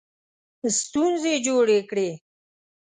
[0.79, 2.09] ستونزې جوړې کړې.